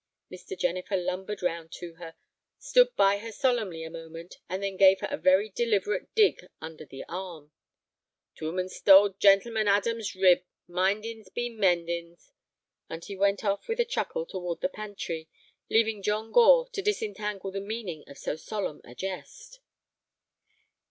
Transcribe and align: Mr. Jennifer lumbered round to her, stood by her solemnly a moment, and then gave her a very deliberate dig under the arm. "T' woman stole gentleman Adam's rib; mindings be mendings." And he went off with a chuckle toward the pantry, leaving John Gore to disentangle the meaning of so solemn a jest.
Mr. 0.31 0.57
Jennifer 0.57 0.97
lumbered 0.97 1.43
round 1.43 1.71
to 1.71 1.93
her, 1.93 2.15
stood 2.57 2.89
by 2.95 3.19
her 3.19 3.31
solemnly 3.31 3.83
a 3.83 3.89
moment, 3.91 4.39
and 4.49 4.63
then 4.63 4.75
gave 4.75 4.99
her 4.99 5.07
a 5.11 5.15
very 5.15 5.47
deliberate 5.49 6.15
dig 6.15 6.39
under 6.59 6.83
the 6.87 7.03
arm. 7.07 7.51
"T' 8.35 8.43
woman 8.45 8.67
stole 8.67 9.09
gentleman 9.09 9.67
Adam's 9.67 10.15
rib; 10.15 10.41
mindings 10.67 11.29
be 11.29 11.49
mendings." 11.51 12.31
And 12.89 13.05
he 13.05 13.15
went 13.15 13.45
off 13.45 13.67
with 13.67 13.79
a 13.79 13.85
chuckle 13.85 14.25
toward 14.25 14.61
the 14.61 14.69
pantry, 14.69 15.29
leaving 15.69 16.01
John 16.01 16.31
Gore 16.31 16.67
to 16.71 16.81
disentangle 16.81 17.51
the 17.51 17.61
meaning 17.61 18.03
of 18.07 18.17
so 18.17 18.35
solemn 18.35 18.81
a 18.83 18.95
jest. 18.95 19.59